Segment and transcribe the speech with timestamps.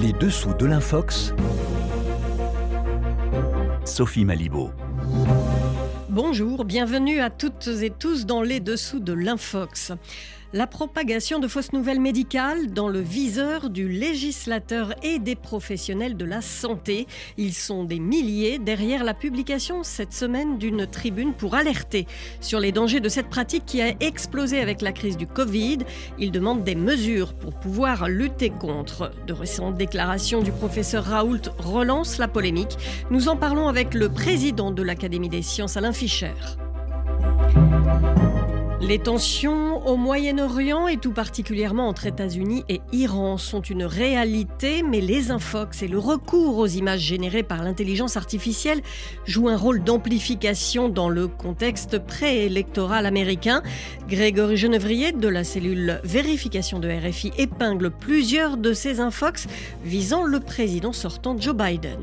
[0.00, 1.34] Les dessous de l'infox.
[3.84, 4.70] Sophie Malibaud.
[6.08, 9.92] Bonjour, bienvenue à toutes et tous dans les dessous de l'Infox.
[10.54, 16.24] La propagation de fausses nouvelles médicales dans le viseur du législateur et des professionnels de
[16.24, 17.06] la santé.
[17.36, 22.06] Ils sont des milliers derrière la publication cette semaine d'une tribune pour alerter
[22.40, 25.80] sur les dangers de cette pratique qui a explosé avec la crise du Covid.
[26.18, 29.10] Ils demandent des mesures pour pouvoir lutter contre.
[29.26, 32.78] De récentes déclarations du professeur Raoult relancent la polémique.
[33.10, 36.32] Nous en parlons avec le président de l'Académie des sciences, Alain Fischer.
[38.88, 45.02] Les tensions au Moyen-Orient et tout particulièrement entre États-Unis et Iran sont une réalité, mais
[45.02, 48.80] les infox et le recours aux images générées par l'intelligence artificielle
[49.26, 53.62] jouent un rôle d'amplification dans le contexte préélectoral américain.
[54.08, 59.48] Grégory Genevrier de la cellule vérification de RFI épingle plusieurs de ces infox
[59.84, 62.00] visant le président sortant Joe Biden.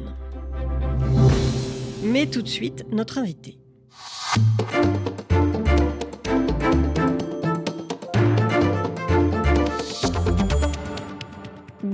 [2.03, 3.57] Mais tout de suite, notre invité.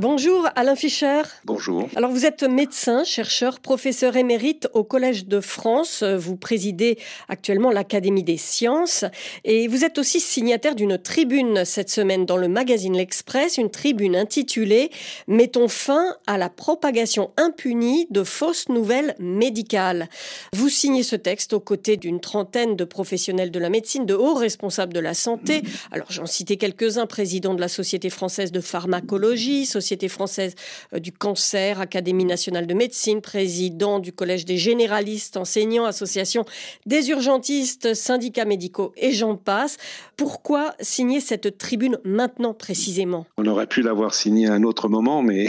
[0.01, 1.21] Bonjour Alain Fischer.
[1.45, 1.87] Bonjour.
[1.95, 6.01] Alors vous êtes médecin, chercheur, professeur émérite au Collège de France.
[6.01, 6.97] Vous présidez
[7.29, 9.05] actuellement l'Académie des sciences
[9.43, 14.15] et vous êtes aussi signataire d'une tribune cette semaine dans le magazine L'Express, une tribune
[14.15, 14.89] intitulée
[15.27, 20.09] Mettons fin à la propagation impunie de fausses nouvelles médicales.
[20.53, 24.33] Vous signez ce texte aux côtés d'une trentaine de professionnels de la médecine, de hauts
[24.33, 25.61] responsables de la santé.
[25.91, 30.55] Alors j'en citais quelques-uns, président de la Société française de pharmacologie, Société française
[30.93, 36.45] euh, du cancer, Académie nationale de médecine, président du Collège des généralistes, enseignants, association
[36.85, 39.77] des urgentistes, syndicats médicaux et j'en passe.
[40.17, 43.25] Pourquoi signer cette tribune maintenant précisément?
[43.37, 45.47] On aurait pu l'avoir signée à un autre moment, mais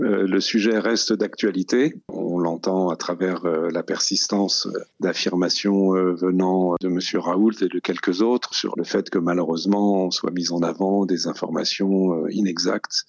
[0.00, 1.94] euh, le sujet reste d'actualité.
[2.08, 4.68] On l'entend à travers euh, la persistance
[5.00, 6.98] d'affirmations venant de M.
[7.20, 11.06] Raoult et de quelques autres sur le fait que malheureusement on soit mis en avant
[11.06, 13.06] des informations inexactes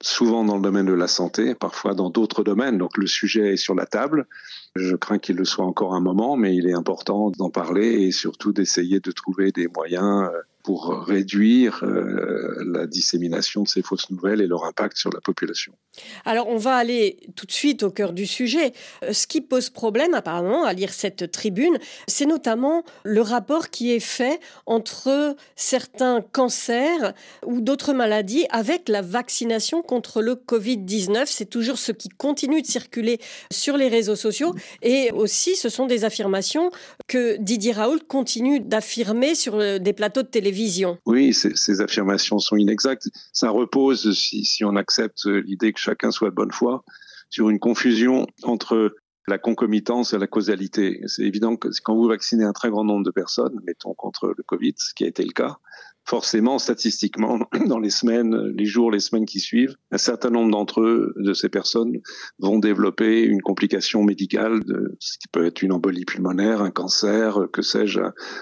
[0.00, 2.78] souvent dans le domaine de la santé, parfois dans d'autres domaines.
[2.78, 4.26] Donc le sujet est sur la table.
[4.76, 8.12] Je crains qu'il le soit encore un moment, mais il est important d'en parler et
[8.12, 14.10] surtout d'essayer de trouver des moyens euh, pour réduire euh, la dissémination de ces fausses
[14.10, 15.72] nouvelles et leur impact sur la population.
[16.24, 18.72] Alors on va aller tout de suite au cœur du sujet.
[19.02, 23.92] Euh, ce qui pose problème apparemment à lire cette tribune, c'est notamment le rapport qui
[23.92, 27.12] est fait entre certains cancers
[27.44, 31.24] ou d'autres maladies avec la vaccination contre le Covid-19.
[31.26, 33.18] C'est toujours ce qui continue de circuler
[33.50, 36.70] sur les réseaux sociaux et aussi ce sont des affirmations
[37.08, 40.51] que Didier Raoult continue d'affirmer sur euh, des plateaux de télévision
[41.06, 43.08] oui, ces, affirmations sont inexactes.
[43.32, 46.84] Ça repose, si, on accepte l'idée que chacun soit de bonne foi,
[47.30, 48.94] sur une confusion entre
[49.28, 51.00] la concomitance et la causalité.
[51.06, 54.42] C'est évident que quand vous vaccinez un très grand nombre de personnes, mettons contre le
[54.42, 55.58] Covid, ce qui a été le cas,
[56.04, 60.80] forcément, statistiquement, dans les semaines, les jours, les semaines qui suivent, un certain nombre d'entre
[60.80, 61.92] eux, de ces personnes,
[62.38, 64.60] vont développer une complication médicale,
[64.98, 68.00] ce qui peut être une embolie pulmonaire, un cancer, que sais-je,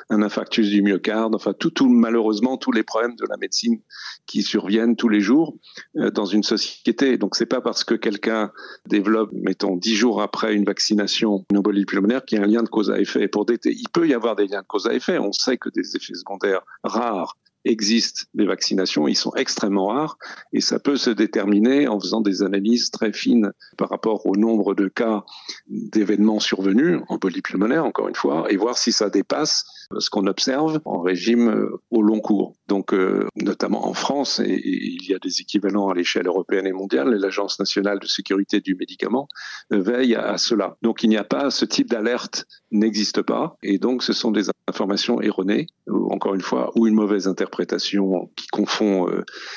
[0.09, 3.81] un infarctus du myocarde, enfin, tout, tout, malheureusement, tous les problèmes de la médecine
[4.27, 5.57] qui surviennent tous les jours
[5.97, 7.19] euh, dans une société.
[7.19, 8.53] Donc, c'est pas parce que quelqu'un
[8.87, 12.63] développe, mettons, dix jours après une vaccination, une embolie pulmonaire, qu'il y a un lien
[12.63, 13.29] de cause à effet.
[13.29, 15.19] Pour il peut y avoir des liens de cause à effet.
[15.19, 20.19] On sait que des effets secondaires rares existent des vaccinations, ils sont extrêmement rares
[20.53, 24.75] et ça peut se déterminer en faisant des analyses très fines par rapport au nombre
[24.75, 25.25] de cas
[25.69, 29.65] d'événements survenus en polypulmonaire, encore une fois, et voir si ça dépasse
[29.99, 32.55] ce qu'on observe en régime euh, au long cours.
[32.69, 36.73] Donc, euh, notamment en France, et, il y a des équivalents à l'échelle européenne et
[36.73, 39.29] mondiale, l'Agence nationale de sécurité du médicament
[39.73, 40.77] euh, veille à, cela.
[40.83, 44.45] Donc, il n'y a pas ce type d'alerte n'existe pas, et donc ce sont des
[44.69, 47.50] informations erronées, encore une fois, ou une mauvaise interprétation
[48.37, 49.09] qui confond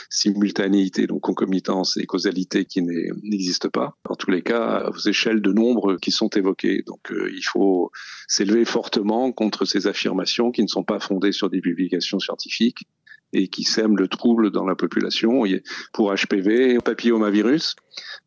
[0.09, 3.95] simultanéité, donc concomitance et causalité qui n'existe pas.
[4.09, 6.83] En tous les cas, aux échelles de nombres qui sont évoquées.
[6.85, 7.91] Donc, il faut
[8.27, 12.87] s'élever fortement contre ces affirmations qui ne sont pas fondées sur des publications scientifiques
[13.33, 15.43] et qui sèment le trouble dans la population.
[15.91, 17.75] Pour HPV, papillomavirus,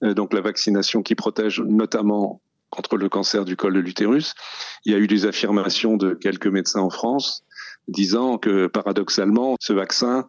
[0.03, 4.35] euh, donc la vaccination qui protège notamment contre le cancer du col de l'utérus,
[4.85, 7.45] il y a eu des affirmations de quelques médecins en France
[7.89, 10.27] disant que paradoxalement, ce vaccin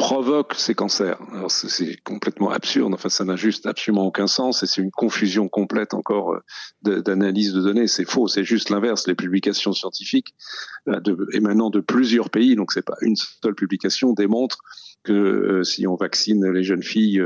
[0.00, 1.18] provoque ces cancers.
[1.48, 5.92] C'est complètement absurde, enfin ça n'a juste absolument aucun sens et c'est une confusion complète
[5.92, 6.40] encore
[6.86, 7.86] euh, d'analyse de données.
[7.86, 9.06] C'est faux, c'est juste l'inverse.
[9.06, 10.34] Les publications scientifiques
[10.88, 14.60] euh, émanant de plusieurs pays, donc c'est pas une seule publication, démontrent
[15.04, 17.22] que euh, si on vaccine les jeunes filles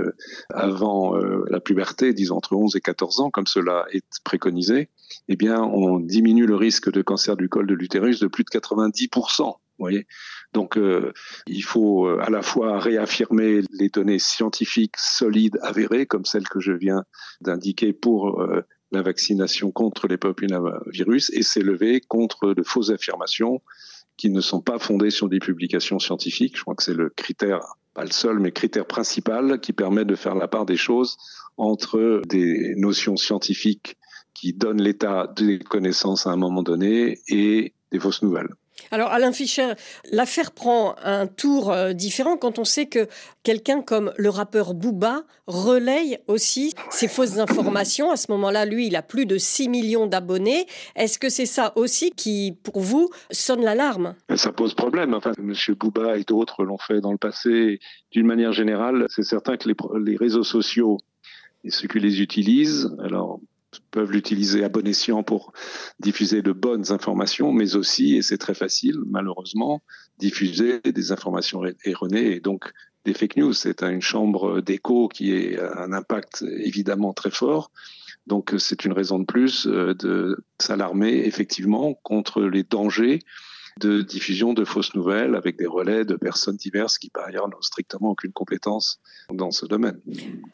[0.53, 1.15] avant
[1.49, 4.91] la puberté, disons entre 11 et 14 ans, comme cela est préconisé,
[5.29, 8.51] eh bien on diminue le risque de cancer du col de l'utérus de plus de
[8.51, 9.55] 90%.
[10.53, 11.13] Donc, euh,
[11.47, 16.61] il faut euh, à la fois réaffirmer les données scientifiques solides, avérées, comme celles que
[16.61, 17.05] je viens
[17.41, 23.61] d'indiquer pour euh, la vaccination contre les papillomavirus, et s'élever contre de fausses affirmations
[24.17, 26.57] qui ne sont pas fondées sur des publications scientifiques.
[26.57, 27.61] Je crois que c'est le critère,
[27.95, 31.17] pas le seul, mais critère principal qui permet de faire la part des choses
[31.57, 33.97] entre des notions scientifiques
[34.35, 38.51] qui donnent l'état des connaissances à un moment donné et des fausses nouvelles.
[38.91, 39.73] Alors Alain Fischer,
[40.11, 43.09] l'affaire prend un tour euh, différent quand on sait que
[43.43, 48.11] quelqu'un comme le rappeur Booba relaye aussi ces fausses informations.
[48.11, 50.67] À ce moment-là, lui, il a plus de 6 millions d'abonnés.
[50.97, 54.15] Est-ce que c'est ça aussi qui, pour vous, sonne l'alarme?
[54.37, 55.15] Ça pose problème.
[55.15, 57.81] Enfin, Monsieur Booba et d'autres l'ont fait dans le passé.
[58.11, 59.75] D'une manière générale, c'est certain que les,
[60.05, 60.99] les réseaux sociaux
[61.65, 63.41] et ceux qui les utilisent, alors
[63.91, 65.53] peuvent l'utiliser à bon escient pour
[66.01, 69.83] diffuser de bonnes informations, mais aussi, et c'est très facile, malheureusement,
[70.19, 72.73] diffuser des informations erronées et donc
[73.05, 73.53] des fake news.
[73.53, 77.71] C'est une chambre d'écho qui a un impact évidemment très fort.
[78.27, 83.19] Donc c'est une raison de plus euh, de s'alarmer effectivement contre les dangers
[83.81, 87.61] de diffusion de fausses nouvelles avec des relais de personnes diverses qui par ailleurs n'ont
[87.61, 89.01] strictement aucune compétence
[89.31, 90.01] dans ce domaine.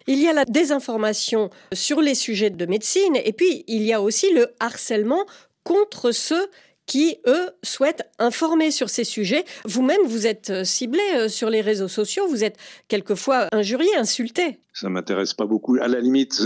[0.06, 4.00] Il y a la désinformation sur les sujets de médecine et puis il y a
[4.00, 5.26] aussi le harcèlement
[5.64, 6.49] contre ceux
[6.87, 9.44] qui, eux, souhaitent informer sur ces sujets.
[9.64, 12.56] Vous-même, vous êtes euh, ciblé euh, sur les réseaux sociaux, vous êtes
[12.88, 14.58] quelquefois injurié, insulté.
[14.73, 15.76] Ça m'intéresse pas beaucoup.
[15.81, 16.43] À la limite,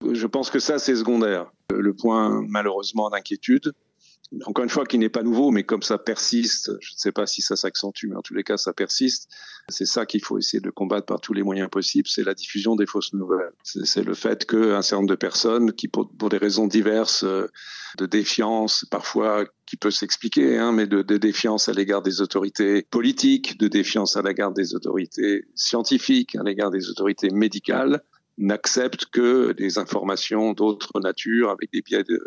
[0.00, 1.52] je pense que ça, c'est secondaire.
[1.72, 3.72] Le point, malheureusement, d'inquiétude,
[4.44, 7.26] encore une fois, qui n'est pas nouveau, mais comme ça persiste, je ne sais pas
[7.26, 9.30] si ça s'accentue, mais en tous les cas, ça persiste.
[9.68, 12.76] C'est ça qu'il faut essayer de combattre par tous les moyens possibles, c'est la diffusion
[12.76, 13.52] des fausses nouvelles.
[13.62, 17.46] C'est le fait qu'un certain nombre de personnes, qui pour, des raisons diverses, euh,
[17.98, 22.82] de défiance, parfois qui peut s'expliquer, hein, mais de, de, défiance à l'égard des autorités
[22.82, 28.02] politiques, de défiance à l'égard des autorités scientifiques, à l'égard des autorités médicales,
[28.38, 32.20] n'acceptent que des informations d'autre nature avec des biais de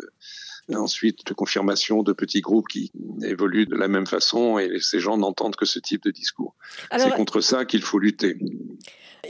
[0.76, 2.92] ensuite de confirmation de petits groupes qui
[3.22, 6.54] évoluent de la même façon et ces gens n'entendent que ce type de discours.
[6.96, 8.36] C'est contre ça qu'il faut lutter.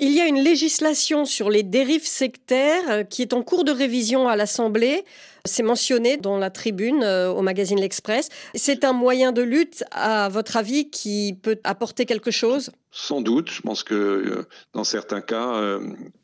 [0.01, 3.73] Il y a une législation sur les dérives sectaires euh, qui est en cours de
[3.73, 5.05] révision à l'Assemblée.
[5.45, 8.29] C'est mentionné dans la tribune euh, au magazine L'Express.
[8.55, 12.71] C'est un moyen de lutte, à votre avis, qui peut apporter quelque chose?
[12.91, 13.51] Sans doute.
[13.51, 15.79] Je pense que euh, dans certains cas,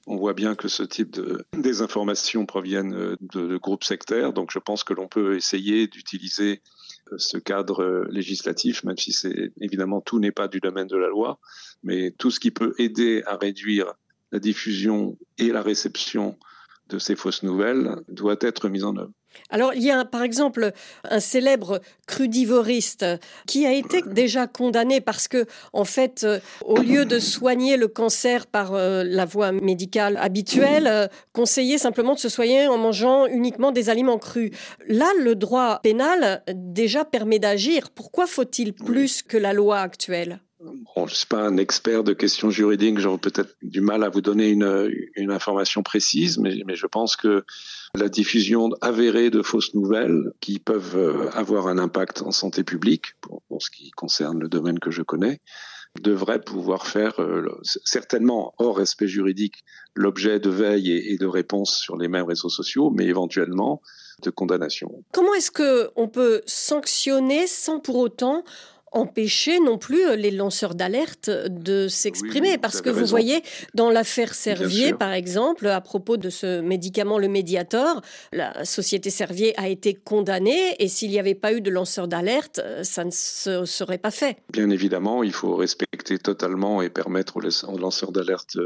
[0.06, 4.32] on voit bien que ce type de désinformations proviennent de groupes sectaires.
[4.32, 6.62] Donc je pense que l'on peut essayer d'utiliser
[7.16, 11.38] ce cadre législatif, même si c'est évidemment tout n'est pas du domaine de la loi,
[11.82, 13.94] mais tout ce qui peut aider à réduire
[14.32, 16.36] la diffusion et la réception
[16.88, 19.12] de ces fausses nouvelles doit être mis en œuvre.
[19.50, 20.72] Alors, il y a par exemple
[21.04, 23.04] un célèbre crudivoriste
[23.46, 27.88] qui a été déjà condamné parce que, en fait, euh, au lieu de soigner le
[27.88, 33.26] cancer par euh, la voie médicale habituelle, euh, conseillait simplement de se soigner en mangeant
[33.26, 34.50] uniquement des aliments crus.
[34.88, 37.90] Là, le droit pénal déjà permet d'agir.
[37.90, 40.40] Pourquoi faut-il plus que la loi actuelle?
[40.96, 44.20] Je ne suis pas un expert de questions juridiques, j'aurais peut-être du mal à vous
[44.20, 47.44] donner une, information précise, mais, je pense que
[47.94, 53.14] la diffusion avérée de fausses nouvelles qui peuvent euh, avoir un impact en santé publique,
[53.20, 55.40] pour, ce qui concerne le domaine que je connais,
[56.00, 61.96] devrait pouvoir faire, euh, certainement hors respect juridique, l'objet de veille et, de réponses sur
[61.96, 63.80] les mêmes réseaux sociaux, mais éventuellement
[64.23, 65.04] de condamnation.
[65.12, 68.44] Comment est-ce qu'on peut sanctionner sans pour autant
[68.93, 72.59] empêcher non plus euh, les lanceurs d'alerte de s'exprimer.
[72.59, 73.43] parce que vous voyez,
[73.75, 78.00] dans l'affaire Servier, par exemple, à propos de ce médicament, le Mediator,
[78.33, 82.61] la société Servier a été condamnée et s'il n'y avait pas eu de lanceurs d'alerte,
[82.64, 84.38] euh, ça ne se serait pas fait.
[84.52, 88.57] Bien évidemment, il faut respecter totalement et permettre aux lanceurs d'alerte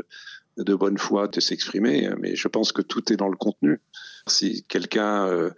[0.56, 3.80] de bonne foi de s'exprimer, mais je pense que tout est dans le contenu.
[4.26, 5.50] Si quelqu'un euh,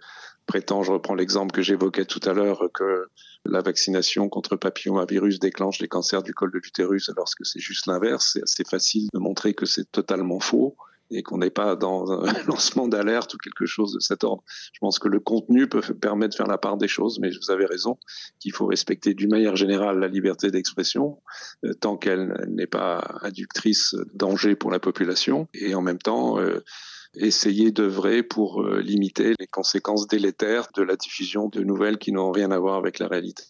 [0.45, 3.07] prétend, je reprends l'exemple que j'évoquais tout à l'heure, que
[3.45, 7.87] la vaccination contre papillomavirus déclenche les cancers du col de l'utérus alors que c'est juste
[7.87, 8.31] l'inverse.
[8.33, 10.75] C'est assez facile de montrer que c'est totalement faux
[11.11, 14.43] et qu'on n'est pas dans un lancement d'alerte ou quelque chose de cet ordre.
[14.73, 17.51] Je pense que le contenu peut permettre de faire la part des choses, mais vous
[17.51, 17.97] avez raison
[18.39, 21.21] qu'il faut respecter d'une manière générale la liberté d'expression
[21.65, 26.63] euh, tant qu'elle n'est pas inductrice danger pour la population et en même temps euh,
[27.15, 32.31] essayer d'œuvrer pour euh, limiter les conséquences délétères de la diffusion de nouvelles qui n'ont
[32.31, 33.43] rien à voir avec la réalité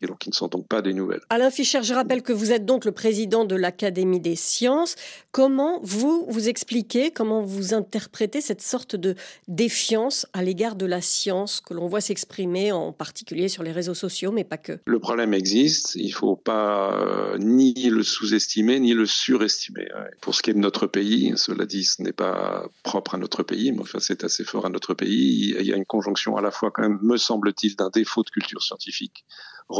[0.00, 1.20] et donc qui ne sont donc pas des nouvelles.
[1.30, 4.94] Alain Fischer, je rappelle que vous êtes donc le président de l'Académie des sciences.
[5.32, 9.14] Comment vous vous expliquez, comment vous interprétez cette sorte de
[9.48, 13.94] défiance à l'égard de la science que l'on voit s'exprimer en particulier sur les réseaux
[13.94, 14.78] sociaux, mais pas que?
[14.84, 19.88] Le problème existe, il ne faut pas euh, ni le sous-estimer ni le surestimer.
[20.20, 23.42] Pour ce qui est de notre pays, cela dit, ce n'est pas propre à notre
[23.42, 25.54] pays, mais enfin c'est assez fort à notre pays.
[25.58, 28.30] Il y a une conjonction à la fois quand même, me semble-t-il, d'un défaut de
[28.30, 29.24] culture scientifique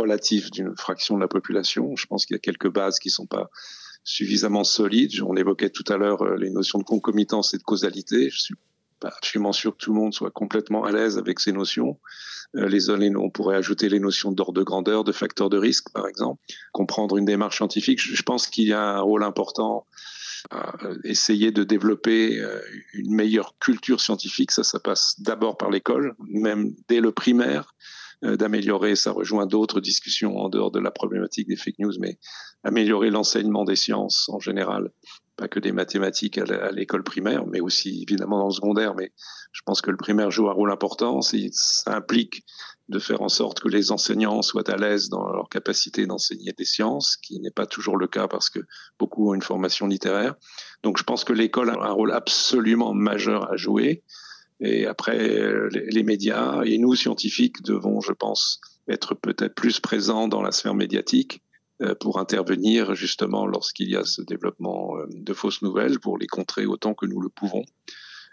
[0.09, 1.95] relatif d'une fraction de la population.
[1.97, 3.51] Je pense qu'il y a quelques bases qui ne sont pas
[4.05, 5.13] suffisamment solides.
[5.23, 8.31] On évoquait tout à l'heure euh, les notions de concomitance et de causalité.
[8.31, 8.55] Je suis
[9.01, 11.99] pas absolument sûr que tout le monde soit complètement à l'aise avec ces notions.
[12.57, 16.41] Euh, on pourrait ajouter les notions d'ordre de grandeur, de facteur de risque, par exemple.
[16.73, 18.01] Comprendre une démarche scientifique.
[18.01, 19.87] Je pense qu'il y a un rôle important
[20.51, 20.73] à
[21.05, 22.61] essayer de développer euh,
[22.95, 24.53] une meilleure culture scientifique.
[24.53, 27.75] Ça, ça passe d'abord par l'école, même dès le primaire.
[28.25, 32.19] Euh, d'améliorer, ça rejoint d'autres discussions en dehors de la problématique des fake news, mais
[32.65, 34.91] améliorer l'enseignement des sciences en général,
[35.37, 38.97] pas que des mathématiques à l'école primaire, mais aussi évidemment dans le secondaire.
[38.97, 39.13] Mais
[39.53, 41.21] je pense que le primaire joue un rôle important.
[41.23, 42.45] Ça implique
[42.89, 46.65] de faire en sorte que les enseignants soient à l'aise dans leur capacité d'enseigner des
[46.65, 48.61] sciences, qui n'est pas toujours le cas parce que
[48.99, 50.35] beaucoup ont une formation littéraire.
[50.83, 54.03] Donc je pense que l'école a un rôle absolument majeur à jouer.
[54.61, 60.29] Et après, euh, les médias et nous, scientifiques, devons, je pense, être peut-être plus présents
[60.29, 61.43] dans la sphère médiatique
[61.81, 66.27] euh, pour intervenir justement lorsqu'il y a ce développement euh, de fausses nouvelles, pour les
[66.27, 67.63] contrer autant que nous le pouvons.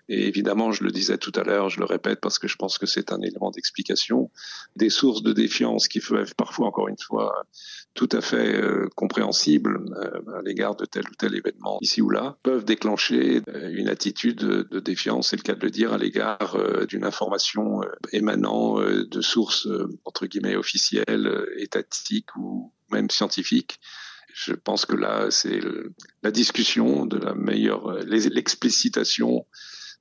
[0.08, 2.78] Et évidemment, je le disais tout à l'heure, je le répète parce que je pense
[2.78, 4.30] que c'est un élément d'explication,
[4.76, 7.48] des sources de défiance qui peuvent parfois, encore une fois,
[7.96, 12.10] tout à fait euh, compréhensibles euh, à l'égard de tel ou tel événement ici ou
[12.10, 15.98] là, peuvent déclencher euh, une attitude de défiance, c'est le cas de le dire, à
[15.98, 16.58] l'égard
[16.88, 17.82] d'une information
[18.12, 19.68] émanant de sources,
[20.04, 23.80] entre guillemets, officielles, étatiques ou même scientifiques.
[24.34, 25.60] Je pense que là, c'est
[26.22, 29.46] la discussion de la meilleure, l'explicitation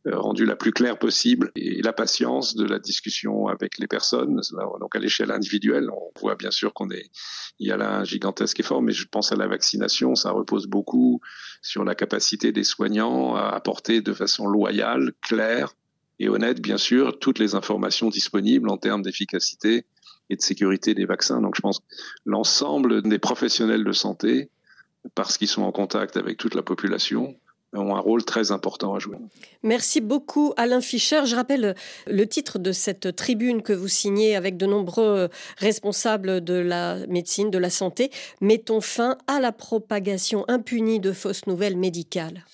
[0.06, 4.40] rendue la plus claire possible et la patience de la discussion avec les personnes.
[4.80, 7.10] Donc à l'échelle individuelle, on voit bien sûr qu'on est,
[7.58, 10.66] il y a là un gigantesque effort, mais je pense à la vaccination, ça repose
[10.66, 11.20] beaucoup
[11.62, 15.72] sur la capacité des soignants à apporter de façon loyale, claire
[16.18, 19.86] et honnête, bien sûr, toutes les informations disponibles en termes d'efficacité
[20.30, 21.40] et de sécurité des vaccins.
[21.40, 21.80] Donc je pense
[22.24, 24.50] l'ensemble des professionnels de santé,
[25.14, 27.36] parce qu'ils sont en contact avec toute la population,
[27.76, 29.16] ont un rôle très important à jouer.
[29.62, 31.26] Merci beaucoup Alain Fischer.
[31.26, 31.74] Je rappelle
[32.06, 35.28] le titre de cette tribune que vous signez avec de nombreux
[35.58, 38.10] responsables de la médecine, de la santé.
[38.40, 42.44] Mettons fin à la propagation impunie de fausses nouvelles médicales.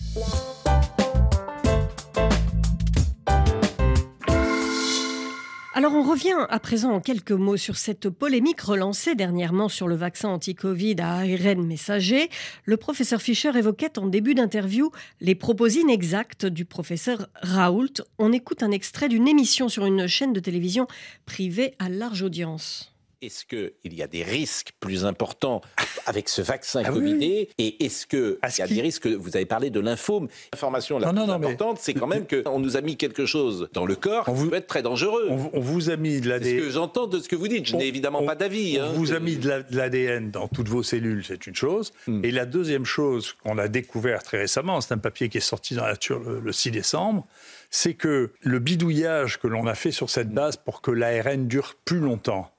[5.81, 9.95] Alors on revient à présent en quelques mots sur cette polémique relancée dernièrement sur le
[9.95, 12.29] vaccin anti-Covid à ARN messager.
[12.67, 14.91] Le professeur Fischer évoquait en début d'interview
[15.23, 18.05] les propos inexacts du professeur Raoult.
[18.19, 20.87] On écoute un extrait d'une émission sur une chaîne de télévision
[21.25, 22.90] privée à large audience.
[23.23, 25.61] Est-ce qu'il y a des risques plus importants
[26.07, 29.69] avec ce vaccin ah Covidé Et est-ce qu'il y a des risques Vous avez parlé
[29.69, 30.29] de lymphome?
[30.55, 33.95] L'information la plus importante, c'est quand même qu'on nous a mis quelque chose dans le
[33.95, 35.29] corps qui peut être très dangereux.
[35.29, 36.61] On, vous a mis de l'ADN.
[36.61, 37.67] ce que j'entends de ce que vous dites.
[37.67, 38.79] Je n'ai évidemment pas d'avis.
[38.81, 38.93] On, hein.
[38.95, 41.93] vous a mis de l'ADN dans toutes vos cellules, c'est une chose.
[42.07, 42.25] Hmm.
[42.25, 45.75] Et la deuxième chose qu'on a découvert très récemment, c'est un papier qui est sorti
[45.75, 47.27] dans la nature le 6 décembre,
[47.71, 51.75] c'est que le bidouillage que l'on a fait sur cette base pour que l'ARN dure
[51.85, 52.51] plus longtemps,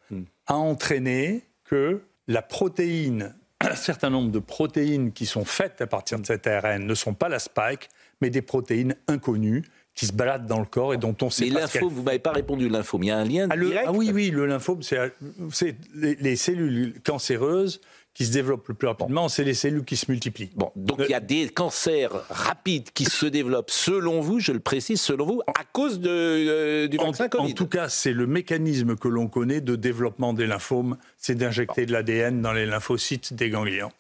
[0.52, 6.20] a entraîné que la protéine, un certain nombre de protéines qui sont faites à partir
[6.20, 7.90] de cet ARN ne sont pas la spike,
[8.20, 9.64] mais des protéines inconnues
[9.96, 11.68] qui se baladent dans le corps et dont on sait mais pas.
[11.74, 13.04] Mais vous m'avez pas répondu, lymphome.
[13.04, 17.00] Il y a un lien ah, direct ah oui, oui, le lymphome, c'est les, cellules
[17.02, 17.80] cancéreuses
[18.14, 20.52] qui se développent le plus rapidement, c'est les cellules qui se multiplient.
[20.56, 24.60] Bon, donc il y a des cancers rapides qui se développent, selon vous, je le
[24.60, 27.52] précise, selon vous, à cause de, euh, du vaccin Covid.
[27.52, 31.86] En tout cas, c'est le mécanisme que l'on connaît de développement des lymphomes, c'est d'injecter
[31.86, 33.92] de l'ADN dans les lymphocytes des ganglions.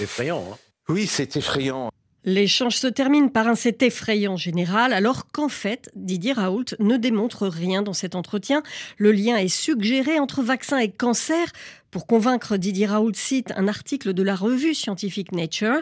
[0.00, 0.56] Effrayant, hein
[0.88, 1.90] Oui, c'est effrayant.
[2.26, 7.46] L'échange se termine par un c'est effrayant général, alors qu'en fait, Didier Raoult ne démontre
[7.46, 8.64] rien dans cet entretien.
[8.98, 11.52] Le lien est suggéré entre vaccin et cancer.
[11.90, 15.80] Pour convaincre Didier Raoult cite un article de la revue scientifique Nature.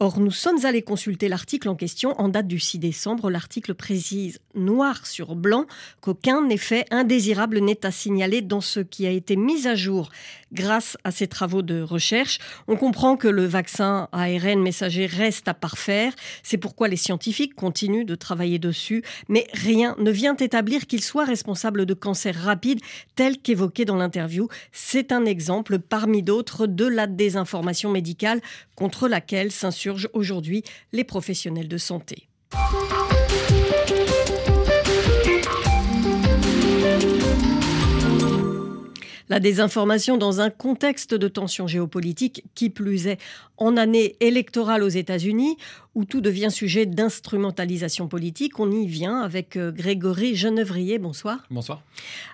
[0.00, 3.30] Or, nous sommes allés consulter l'article en question en date du 6 décembre.
[3.30, 5.66] L'article précise noir sur blanc
[6.00, 10.10] qu'aucun effet indésirable n'est à signaler dans ce qui a été mis à jour
[10.52, 12.38] grâce à ces travaux de recherche.
[12.66, 16.12] On comprend que le vaccin ARN messager reste à parfaire.
[16.42, 19.02] C'est pourquoi les scientifiques continuent de travailler dessus.
[19.28, 22.80] Mais rien ne vient établir qu'il soit responsable de cancer rapide
[23.14, 24.48] tel qu'évoqué dans l'interview.
[24.72, 25.43] C'est un exemple
[25.88, 28.40] parmi d'autres de la désinformation médicale
[28.74, 32.28] contre laquelle s'insurgent aujourd'hui les professionnels de santé.
[39.30, 43.18] La désinformation dans un contexte de tension géopolitique, qui plus est
[43.56, 45.56] en année électorale aux États-Unis,
[45.94, 48.58] où tout devient sujet d'instrumentalisation politique.
[48.58, 50.98] On y vient avec euh, Grégory Genevrier.
[50.98, 51.46] Bonsoir.
[51.50, 51.82] Bonsoir.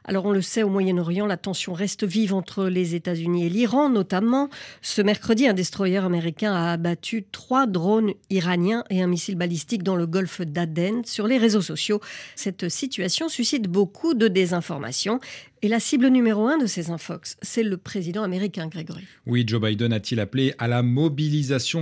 [0.04, 3.90] Alors on le sait, au Moyen-Orient, la tension reste vive entre les États-Unis et l'Iran,
[3.90, 4.48] notamment.
[4.80, 9.96] Ce mercredi, un destroyer américain a abattu trois drones iraniens et un missile balistique dans
[9.96, 11.04] le golfe d'Aden.
[11.04, 12.00] Sur les réseaux sociaux,
[12.36, 15.20] cette situation suscite beaucoup de désinformation.
[15.62, 19.04] Et la cible numéro un de ces infox, c'est le président américain, Grégory.
[19.26, 21.09] Oui, Joe Biden a-t-il appelé à la mobilisation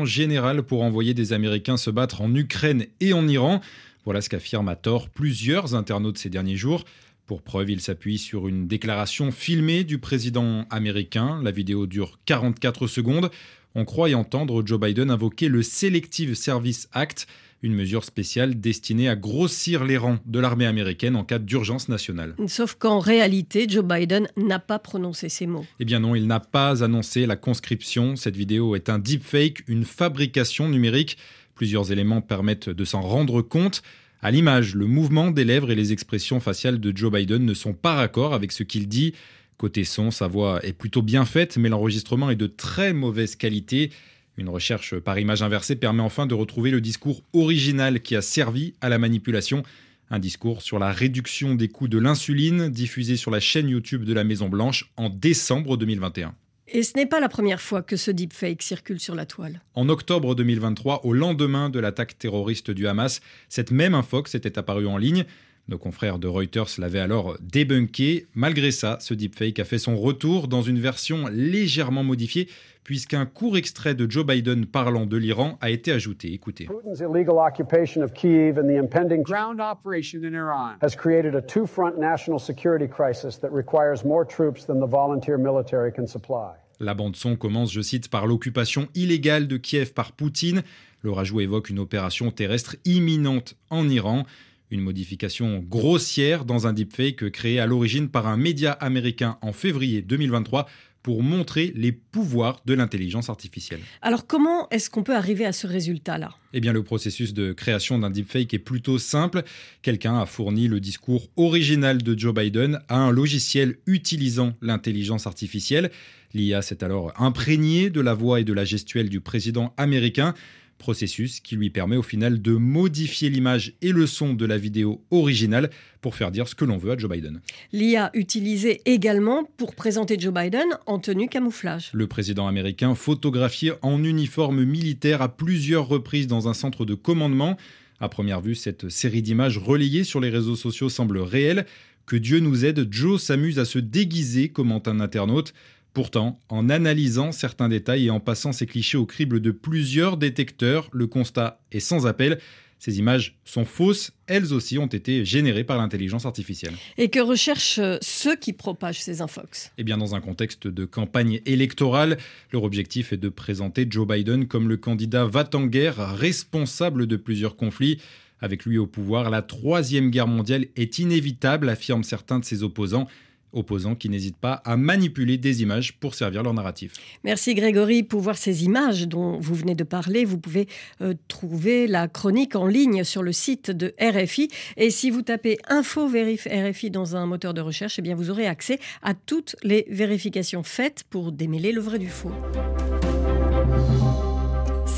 [0.04, 3.61] générale pour envoyer des Américains se battre en Ukraine et en Iran.
[4.04, 6.85] Voilà ce qu'affirment à tort plusieurs internautes ces derniers jours.
[7.28, 11.42] Pour preuve, il s'appuie sur une déclaration filmée du président américain.
[11.44, 13.30] La vidéo dure 44 secondes.
[13.75, 17.26] On croit y entendre Joe Biden invoquer le Selective Service Act,
[17.62, 22.35] une mesure spéciale destinée à grossir les rangs de l'armée américaine en cas d'urgence nationale.
[22.47, 25.66] Sauf qu'en réalité, Joe Biden n'a pas prononcé ces mots.
[25.80, 28.16] Eh bien non, il n'a pas annoncé la conscription.
[28.16, 31.18] Cette vidéo est un deepfake, une fabrication numérique.
[31.54, 33.82] Plusieurs éléments permettent de s'en rendre compte.
[34.20, 37.72] À l'image, le mouvement des lèvres et les expressions faciales de Joe Biden ne sont
[37.72, 39.14] pas raccords avec ce qu'il dit.
[39.58, 43.90] Côté son, sa voix est plutôt bien faite, mais l'enregistrement est de très mauvaise qualité.
[44.37, 48.75] Une recherche par image inversée permet enfin de retrouver le discours original qui a servi
[48.80, 49.62] à la manipulation.
[50.10, 54.12] Un discours sur la réduction des coûts de l'insuline diffusé sur la chaîne YouTube de
[54.12, 56.34] la Maison Blanche en décembre 2021.
[56.70, 59.62] Et ce n'est pas la première fois que ce deepfake circule sur la toile.
[59.75, 64.87] En octobre 2023, au lendemain de l'attaque terroriste du Hamas, cette même infox était apparue
[64.87, 65.25] en ligne.
[65.68, 68.26] Nos confrères de Reuters l'avaient alors débunké.
[68.34, 72.48] Malgré ça, ce deepfake a fait son retour dans une version légèrement modifiée,
[72.84, 76.32] puisqu'un court extrait de Joe Biden parlant de l'Iran a été ajouté.
[76.32, 76.64] Écoutez.
[76.64, 81.43] Putin's illegal occupation of Kiev and the impending ground operation in Iran has created a
[81.43, 86.54] two-front national security crisis that requires more troops than the volunteer military can supply.
[86.80, 90.62] La bande-son commence, je cite, par l'occupation illégale de Kiev par Poutine.
[91.02, 94.25] Le rajout évoque une opération terrestre imminente en Iran.
[94.71, 100.02] Une modification grossière dans un deepfake créé à l'origine par un média américain en février
[100.02, 100.67] 2023
[101.02, 103.81] pour montrer les pouvoirs de l'intelligence artificielle.
[104.02, 106.35] Alors comment est-ce qu'on peut arriver à ce résultat-là?
[106.52, 109.43] Eh bien le processus de création d'un deepfake est plutôt simple.
[109.81, 115.91] Quelqu'un a fourni le discours original de Joe Biden à un logiciel utilisant l'intelligence artificielle.
[116.35, 120.35] L'IA s'est alors imprégnée de la voix et de la gestuelle du président américain
[120.78, 125.02] processus qui lui permet au final de modifier l'image et le son de la vidéo
[125.10, 127.41] originale pour faire dire ce que l'on veut à Joe Biden.
[127.73, 131.91] L'IA utilisée également pour présenter Joe Biden en tenue camouflage.
[131.93, 137.56] Le président américain photographié en uniforme militaire à plusieurs reprises dans un centre de commandement.
[138.00, 141.67] À première vue, cette série d'images relayées sur les réseaux sociaux semble réelle.
[142.06, 145.52] Que Dieu nous aide, Joe s'amuse à se déguiser, commente un internaute.
[145.99, 150.89] Pourtant, en analysant certains détails et en passant ces clichés au crible de plusieurs détecteurs,
[150.93, 152.39] le constat est sans appel.
[152.78, 156.75] Ces images sont fausses, elles aussi ont été générées par l'intelligence artificielle.
[156.99, 159.73] Et que recherchent ceux qui propagent ces infox?
[159.76, 162.19] Eh bien, dans un contexte de campagne électorale,
[162.52, 167.17] leur objectif est de présenter Joe Biden comme le candidat va en guerre responsable de
[167.17, 168.00] plusieurs conflits.
[168.41, 173.08] Avec lui au pouvoir, la troisième guerre mondiale est inévitable, affirment certains de ses opposants
[173.52, 176.93] opposants qui n'hésitent pas à manipuler des images pour servir leur narratif.
[177.25, 178.02] Merci Grégory.
[178.02, 180.69] Pour voir ces images dont vous venez de parler, vous pouvez
[181.00, 184.49] euh, trouver la chronique en ligne sur le site de RFI.
[184.76, 188.30] Et si vous tapez Info Vérif RFI dans un moteur de recherche, eh bien vous
[188.30, 192.32] aurez accès à toutes les vérifications faites pour démêler le vrai du faux.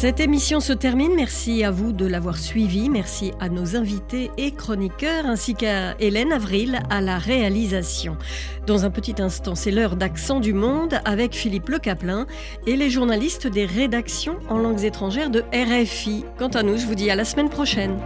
[0.01, 1.13] Cette émission se termine.
[1.15, 2.89] Merci à vous de l'avoir suivi.
[2.89, 8.17] Merci à nos invités et chroniqueurs ainsi qu'à Hélène Avril à la réalisation.
[8.67, 12.27] Dans un petit instant, c'est l'heure d'Accent du Monde avec Philippe Le Caplin
[12.67, 16.25] et les journalistes des rédactions en langues étrangères de RFI.
[16.39, 17.99] Quant à nous, je vous dis à la semaine prochaine.